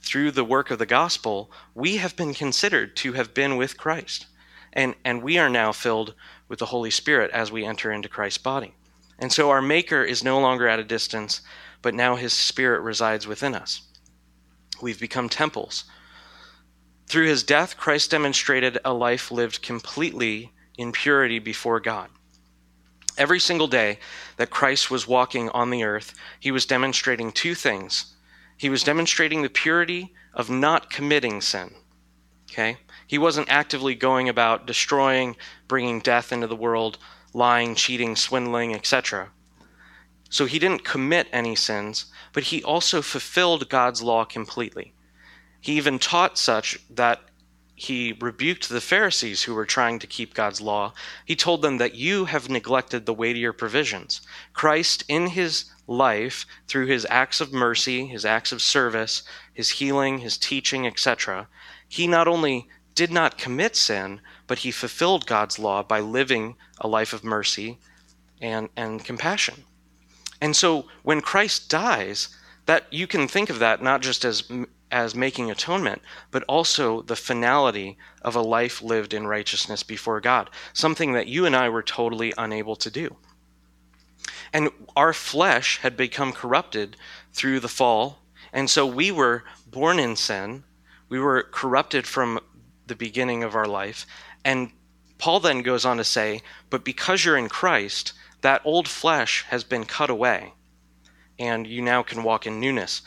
[0.00, 4.26] through the work of the gospel, we have been considered to have been with Christ.
[4.72, 6.14] And, and we are now filled
[6.48, 8.74] with the Holy Spirit as we enter into Christ's body.
[9.18, 11.40] And so our Maker is no longer at a distance,
[11.82, 13.82] but now his spirit resides within us.
[14.80, 15.84] We've become temples.
[17.06, 22.10] Through his death, Christ demonstrated a life lived completely in purity before God.
[23.16, 23.98] Every single day
[24.36, 28.14] that Christ was walking on the earth, he was demonstrating two things.
[28.56, 31.74] He was demonstrating the purity of not committing sin.
[32.50, 32.76] Okay?
[33.08, 35.34] He wasn't actively going about destroying,
[35.66, 36.98] bringing death into the world,
[37.32, 39.30] lying, cheating, swindling, etc.
[40.28, 44.92] So he didn't commit any sins, but he also fulfilled God's law completely.
[45.60, 47.22] He even taught such that
[47.74, 50.92] he rebuked the Pharisees who were trying to keep God's law.
[51.24, 54.20] He told them that you have neglected the weightier provisions.
[54.52, 59.22] Christ, in his life, through his acts of mercy, his acts of service,
[59.54, 61.48] his healing, his teaching, etc.,
[61.88, 66.88] he not only did not commit sin, but he fulfilled God's law by living a
[66.88, 67.78] life of mercy
[68.40, 69.62] and, and compassion.
[70.40, 74.50] And so when Christ dies, that you can think of that not just as
[74.90, 80.50] as making atonement, but also the finality of a life lived in righteousness before God,
[80.72, 83.14] something that you and I were totally unable to do.
[84.52, 86.96] And our flesh had become corrupted
[87.32, 88.18] through the fall,
[88.52, 90.64] and so we were born in sin.
[91.10, 92.40] We were corrupted from
[92.88, 94.06] the beginning of our life.
[94.44, 94.70] And
[95.18, 99.64] Paul then goes on to say, But because you're in Christ, that old flesh has
[99.64, 100.52] been cut away,
[101.38, 103.02] and you now can walk in newness.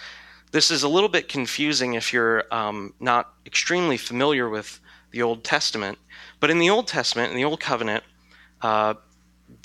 [0.51, 4.79] This is a little bit confusing if you're um, not extremely familiar with
[5.11, 5.97] the Old Testament,
[6.39, 8.03] but in the Old Testament, in the Old Covenant,
[8.61, 8.95] uh,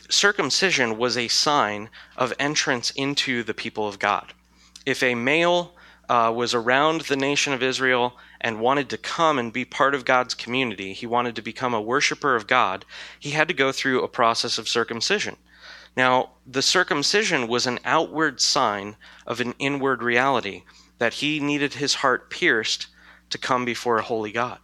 [0.09, 4.33] circumcision was a sign of entrance into the people of God.
[4.85, 5.75] If a male
[6.09, 10.05] uh, was around the nation of Israel and wanted to come and be part of
[10.05, 12.85] God's community, he wanted to become a worshiper of God,
[13.19, 15.37] he had to go through a process of circumcision.
[15.97, 20.63] Now, the circumcision was an outward sign of an inward reality
[20.99, 22.89] that he needed his heart pierced
[23.31, 24.59] to come before a holy God.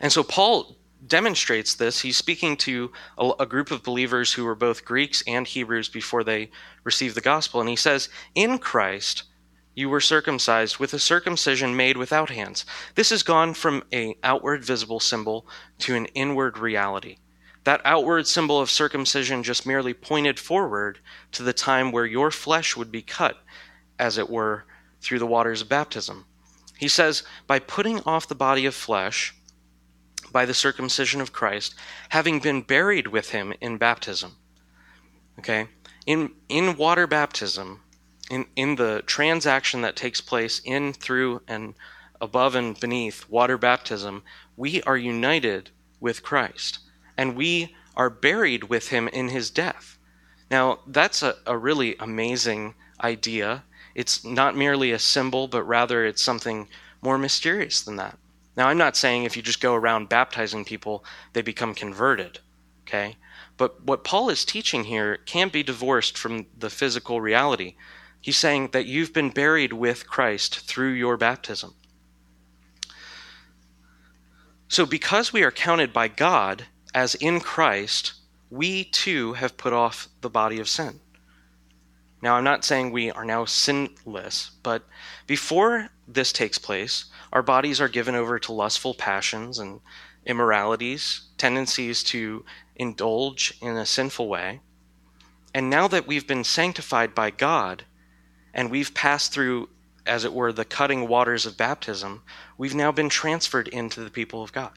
[0.00, 2.00] And so Paul demonstrates this.
[2.00, 6.22] He's speaking to a, a, group of believers who were both Greeks and Hebrews before
[6.22, 6.50] they
[6.84, 7.60] received the gospel.
[7.60, 9.24] And he says, In Christ,
[9.80, 12.64] you were circumcised with a circumcision made without hands.
[12.94, 15.46] This has gone from an outward visible symbol
[15.80, 17.16] to an inward reality.
[17.64, 21.00] That outward symbol of circumcision just merely pointed forward
[21.32, 23.38] to the time where your flesh would be cut,
[23.98, 24.64] as it were,
[25.00, 26.26] through the waters of baptism.
[26.78, 29.34] He says, by putting off the body of flesh,
[30.32, 31.74] by the circumcision of Christ,
[32.10, 34.36] having been buried with him in baptism.
[35.38, 35.68] Okay?
[36.06, 37.80] In, in water baptism,
[38.30, 41.74] in, in the transaction that takes place in, through, and
[42.20, 44.22] above and beneath water baptism,
[44.56, 46.78] we are united with Christ
[47.16, 49.98] and we are buried with him in his death.
[50.50, 53.64] Now, that's a, a really amazing idea.
[53.94, 56.68] It's not merely a symbol, but rather it's something
[57.02, 58.18] more mysterious than that.
[58.56, 62.40] Now, I'm not saying if you just go around baptizing people, they become converted,
[62.86, 63.16] okay?
[63.56, 67.74] But what Paul is teaching here can't be divorced from the physical reality.
[68.20, 71.74] He's saying that you've been buried with Christ through your baptism.
[74.68, 78.12] So, because we are counted by God as in Christ,
[78.50, 81.00] we too have put off the body of sin.
[82.22, 84.84] Now, I'm not saying we are now sinless, but
[85.26, 89.80] before this takes place, our bodies are given over to lustful passions and
[90.26, 92.44] immoralities, tendencies to
[92.76, 94.60] indulge in a sinful way.
[95.54, 97.84] And now that we've been sanctified by God
[98.54, 99.68] and we've passed through,
[100.06, 102.22] as it were, the cutting waters of baptism,
[102.58, 104.72] we've now been transferred into the people of God.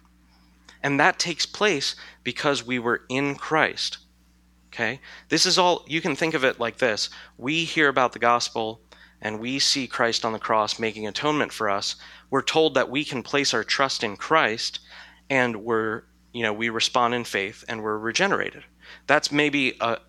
[0.82, 4.00] And that takes place because we were in Christ.
[4.74, 5.00] Okay?
[5.30, 7.10] This is all, you can think of it like this.
[7.38, 8.82] We hear about the gospel
[9.22, 11.96] and we see Christ on the cross making atonement for us.
[12.30, 14.80] We're told that we can place our trust in Christ
[15.30, 18.66] and we're, you know, we respond in faith and we're regenerated.
[19.08, 20.00] That's maybe a,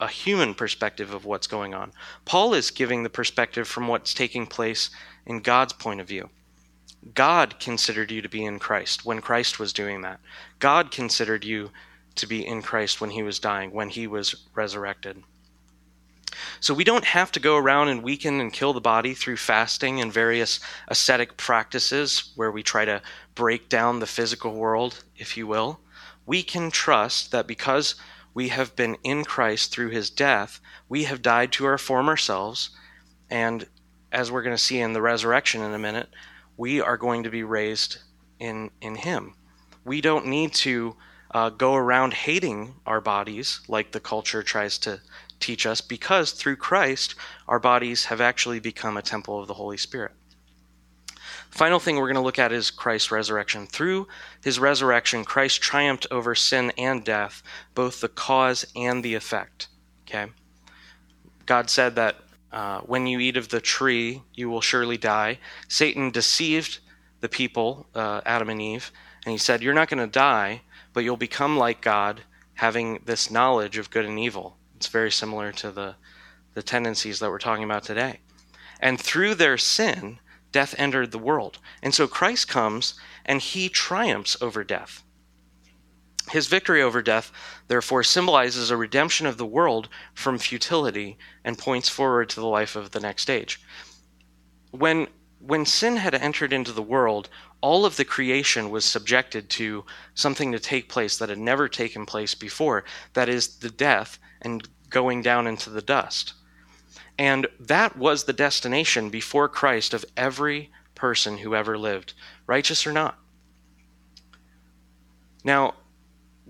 [0.00, 1.92] a human perspective of what's going on.
[2.24, 4.90] Paul is giving the perspective from what's taking place
[5.26, 6.30] in God's point of view.
[7.14, 10.20] God considered you to be in Christ when Christ was doing that.
[10.58, 11.70] God considered you
[12.16, 15.22] to be in Christ when he was dying, when he was resurrected.
[16.60, 20.00] So we don't have to go around and weaken and kill the body through fasting
[20.00, 23.02] and various ascetic practices where we try to
[23.34, 25.80] break down the physical world, if you will.
[26.26, 27.94] We can trust that because
[28.34, 32.70] we have been in Christ through his death, we have died to our former selves,
[33.28, 33.66] and
[34.12, 36.08] as we're going to see in the resurrection in a minute,
[36.56, 37.98] we are going to be raised
[38.38, 39.34] in in him.
[39.84, 40.96] We don't need to
[41.32, 45.00] uh, go around hating our bodies like the culture tries to
[45.38, 47.14] teach us because through Christ,
[47.48, 50.12] our bodies have actually become a temple of the Holy Spirit.
[51.50, 53.66] Final thing we're going to look at is Christ's resurrection.
[53.66, 54.06] Through
[54.42, 57.42] his resurrection, Christ triumphed over sin and death,
[57.74, 59.68] both the cause and the effect.
[60.08, 60.30] Okay?
[61.46, 62.16] God said that
[62.52, 65.38] uh, when you eat of the tree, you will surely die.
[65.68, 66.78] Satan deceived
[67.20, 68.90] the people, uh, Adam and Eve,
[69.24, 72.22] and he said, You're not going to die, but you'll become like God,
[72.54, 74.56] having this knowledge of good and evil.
[74.76, 75.94] It's very similar to the,
[76.54, 78.20] the tendencies that we're talking about today.
[78.80, 80.18] And through their sin,
[80.52, 81.58] death entered the world.
[81.82, 85.04] And so Christ comes and he triumphs over death.
[86.30, 87.32] His victory over death,
[87.66, 92.76] therefore, symbolizes a redemption of the world from futility and points forward to the life
[92.76, 93.60] of the next age.
[94.70, 95.08] When,
[95.40, 97.28] when sin had entered into the world,
[97.60, 99.84] all of the creation was subjected to
[100.14, 102.84] something to take place that had never taken place before
[103.14, 106.34] that is, the death and going down into the dust.
[107.20, 112.14] And that was the destination before Christ of every person who ever lived,
[112.46, 113.18] righteous or not.
[115.44, 115.74] Now,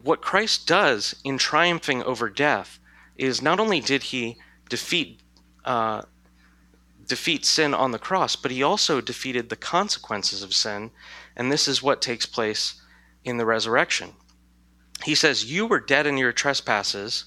[0.01, 2.79] what Christ does in triumphing over death
[3.17, 4.37] is not only did he
[4.69, 5.21] defeat
[5.65, 6.03] uh,
[7.05, 10.93] defeat sin on the cross, but he also defeated the consequences of sin,
[11.35, 12.81] and this is what takes place
[13.25, 14.13] in the resurrection.
[15.03, 17.25] He says, "You were dead in your trespasses,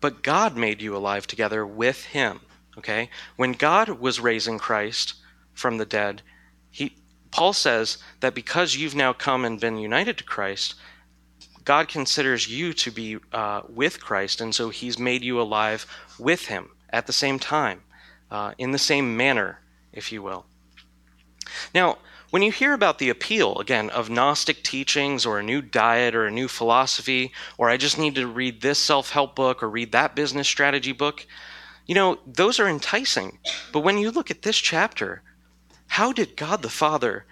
[0.00, 2.40] but God made you alive together with him."
[2.78, 3.10] Okay?
[3.36, 5.14] When God was raising Christ
[5.52, 6.22] from the dead,
[6.70, 6.96] he
[7.30, 10.74] Paul says that because you've now come and been united to Christ,
[11.64, 15.86] God considers you to be uh, with Christ, and so He's made you alive
[16.18, 17.82] with Him at the same time,
[18.30, 19.60] uh, in the same manner,
[19.92, 20.46] if you will.
[21.74, 21.98] Now,
[22.30, 26.26] when you hear about the appeal, again, of Gnostic teachings or a new diet or
[26.26, 29.92] a new philosophy, or I just need to read this self help book or read
[29.92, 31.26] that business strategy book,
[31.88, 33.38] you know, those are enticing.
[33.72, 35.22] But when you look at this chapter,
[35.88, 37.24] how did God the Father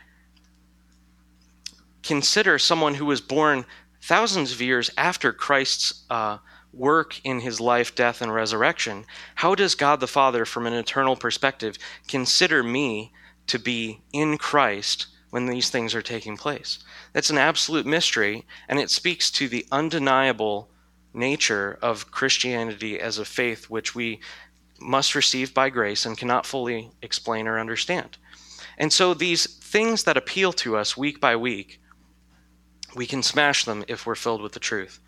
[2.03, 3.67] consider someone who was born
[4.01, 6.39] thousands of years after Christ's uh,
[6.73, 9.05] work in his life, death, and resurrection,
[9.35, 11.77] how does God the Father, from an eternal perspective,
[12.09, 13.13] consider me
[13.49, 16.79] to be in Christ when these things are taking place?
[17.13, 20.71] That's an absolute mystery, and it speaks to the undeniable
[21.17, 24.21] nature of Christianity as a faith which we
[24.81, 28.19] must receive by grace and cannot fully explain or understand.
[28.79, 31.81] And so these things that appeal to us week by week
[32.97, 35.01] we can smash them if we're filled with the truth.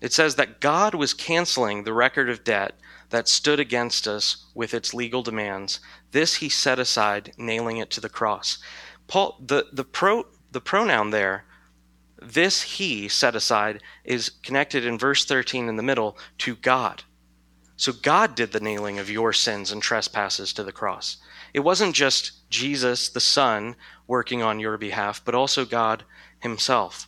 [0.00, 2.74] It says that God was canceling the record of debt
[3.10, 5.80] that stood against us with its legal demands.
[6.12, 8.58] This he set aside, nailing it to the cross.
[9.06, 11.44] Paul, the, the, pro, the pronoun there,
[12.20, 17.04] this he set aside, is connected in verse 13 in the middle to God.
[17.84, 21.18] So God did the nailing of your sins and trespasses to the cross.
[21.52, 23.76] It wasn't just Jesus, the Son,
[24.06, 26.02] working on your behalf, but also God
[26.40, 27.06] Himself.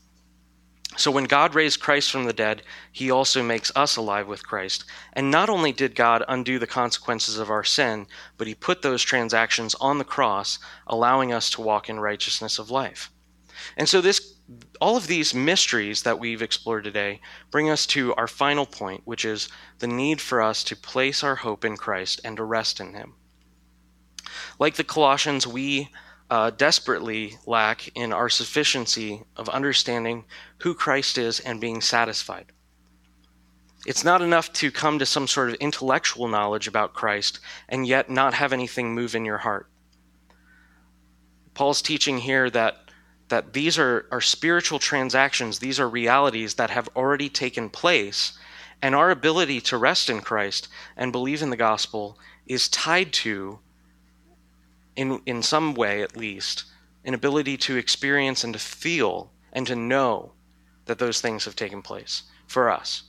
[0.98, 2.60] So when God raised Christ from the dead,
[2.92, 4.84] he also makes us alive with Christ.
[5.14, 8.06] And not only did God undo the consequences of our sin,
[8.36, 12.70] but he put those transactions on the cross, allowing us to walk in righteousness of
[12.70, 13.10] life.
[13.76, 14.34] And so this
[14.80, 19.24] all of these mysteries that we've explored today bring us to our final point, which
[19.24, 19.48] is
[19.78, 23.14] the need for us to place our hope in Christ and to rest in him.
[24.58, 25.90] Like the Colossians, we
[26.30, 30.24] uh, desperately lack in our sufficiency of understanding
[30.58, 32.46] who Christ is and being satisfied.
[33.86, 37.38] It's not enough to come to some sort of intellectual knowledge about Christ
[37.68, 39.68] and yet not have anything move in your heart.
[41.54, 42.85] Paul's teaching here that
[43.28, 48.38] that these are, are spiritual transactions, these are realities that have already taken place,
[48.82, 53.58] and our ability to rest in Christ and believe in the gospel is tied to
[54.94, 56.64] in, in some way at least,
[57.04, 60.32] an ability to experience and to feel and to know
[60.86, 63.02] that those things have taken place for us.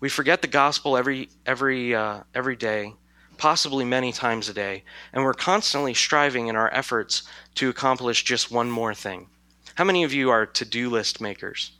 [0.00, 2.94] We forget the gospel every every uh, every day,
[3.42, 7.24] possibly many times a day, and we're constantly striving in our efforts
[7.56, 9.26] to accomplish just one more thing.
[9.74, 11.72] How many of you are to-do list makers?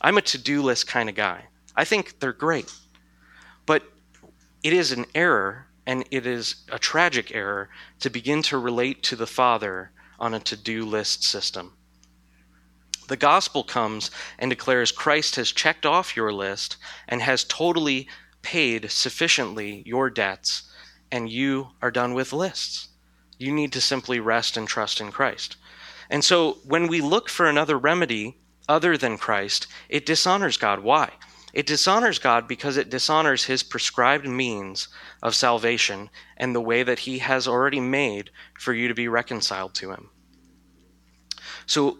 [0.00, 1.46] I'm a to-do list kind of guy.
[1.74, 2.72] I think they're great.
[3.66, 3.82] But
[4.62, 9.16] it is an error and it is a tragic error to begin to relate to
[9.16, 9.90] the Father
[10.20, 11.72] on a to do list system.
[13.08, 16.76] The gospel comes and declares Christ has checked off your list
[17.08, 18.06] and has totally
[18.42, 20.62] paid sufficiently your debts,
[21.10, 22.88] and you are done with lists.
[23.38, 25.56] You need to simply rest and trust in Christ.
[26.10, 28.38] And so when we look for another remedy
[28.68, 30.80] other than Christ, it dishonors God.
[30.80, 31.12] Why?
[31.52, 34.88] It dishonors God because it dishonors his prescribed means
[35.22, 39.74] of salvation and the way that he has already made for you to be reconciled
[39.74, 40.10] to him.
[41.66, 41.98] So,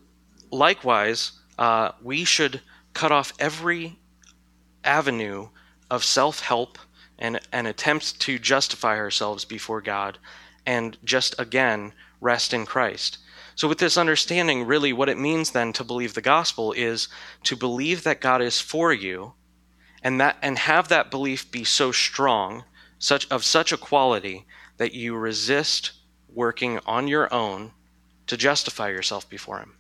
[0.51, 2.61] likewise, uh, we should
[2.95, 3.99] cut off every
[4.85, 5.49] avenue
[5.91, 6.79] of self help
[7.19, 10.19] and, and attempts to justify ourselves before God
[10.65, 13.19] and just again rest in Christ.
[13.55, 17.09] So, with this understanding, really what it means then to believe the gospel is
[17.45, 19.33] to believe that God is for you
[20.03, 22.65] and that and have that belief be so strong
[22.99, 24.47] such of such a quality
[24.77, 25.93] that you resist
[26.29, 27.73] working on your own
[28.27, 29.75] to justify yourself before him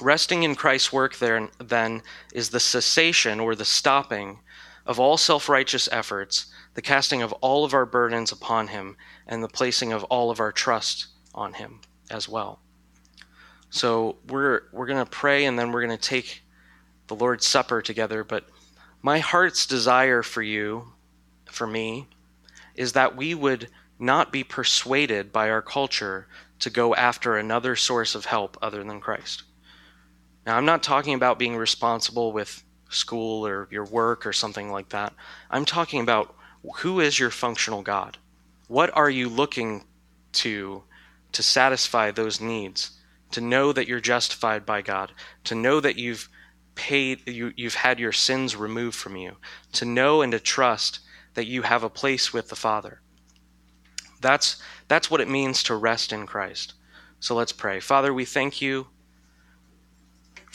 [0.00, 4.38] resting in christ's work there then is the cessation or the stopping
[4.84, 9.48] of all self-righteous efforts the casting of all of our burdens upon him and the
[9.48, 11.80] placing of all of our trust on him
[12.10, 12.60] as well
[13.70, 16.42] so we're we're going to pray and then we're going to take
[17.06, 18.44] the Lord's Supper together, but
[19.02, 20.92] my heart's desire for you,
[21.46, 22.08] for me,
[22.74, 23.68] is that we would
[23.98, 26.26] not be persuaded by our culture
[26.58, 29.44] to go after another source of help other than Christ.
[30.46, 34.88] Now, I'm not talking about being responsible with school or your work or something like
[34.90, 35.12] that.
[35.50, 36.34] I'm talking about
[36.76, 38.16] who is your functional God?
[38.68, 39.84] What are you looking
[40.34, 40.82] to
[41.32, 42.92] to satisfy those needs?
[43.32, 45.12] To know that you're justified by God,
[45.44, 46.28] to know that you've
[46.76, 49.36] paid you, you've had your sins removed from you
[49.72, 51.00] to know and to trust
[51.34, 53.00] that you have a place with the father
[54.20, 56.74] that's that's what it means to rest in christ
[57.18, 58.86] so let's pray father we thank you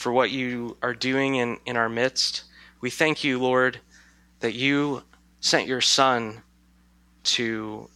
[0.02, 2.44] for what you are doing in, in our midst
[2.80, 3.80] we thank you lord
[4.40, 5.02] that you
[5.40, 6.42] sent your son
[7.22, 7.88] to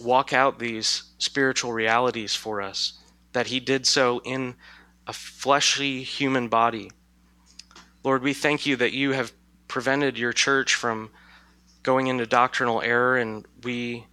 [0.00, 2.98] walk out these spiritual realities for us
[3.32, 4.54] that he did so in
[5.06, 6.90] a fleshly human body.
[8.02, 9.32] Lord, we thank you that you have
[9.68, 11.10] prevented your church from
[11.82, 14.06] going into doctrinal error and we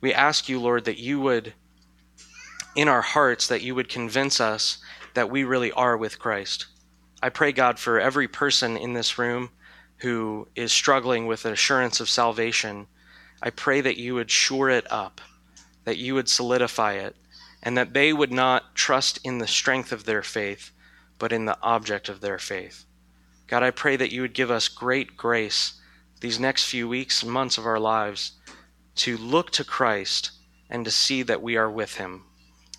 [0.00, 1.54] we ask you lord that you would
[2.76, 4.78] in our hearts that you would convince us
[5.14, 6.66] that we really are with Christ.
[7.22, 9.50] I pray God for every person in this room
[9.98, 12.86] who is struggling with an assurance of salvation.
[13.42, 15.20] I pray that you would shore it up,
[15.84, 17.16] that you would solidify it,
[17.62, 20.70] and that they would not trust in the strength of their faith,
[21.18, 22.84] but in the object of their faith.
[23.46, 25.80] God, I pray that you would give us great grace
[26.20, 28.32] these next few weeks and months of our lives
[28.96, 30.32] to look to Christ
[30.68, 32.24] and to see that we are with him,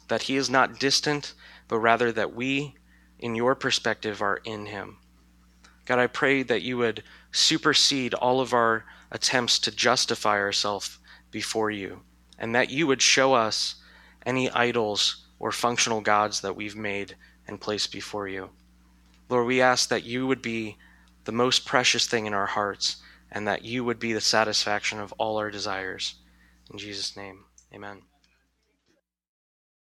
[0.08, 1.34] that he is not distant,
[1.68, 2.76] but rather that we,
[3.20, 4.98] in your perspective, are in him.
[5.86, 10.98] God, I pray that you would supersede all of our attempts to justify ourselves
[11.32, 12.02] before you,
[12.40, 13.76] and that you would show us
[14.26, 17.16] any idols or functional gods that we've made
[17.48, 18.50] and placed before you.
[19.30, 20.78] Lord, we ask that you would be
[21.26, 22.98] the most precious thing in our hearts
[23.32, 26.16] and that you would be the satisfaction of all our desires.
[26.72, 28.02] In Jesus' name, amen.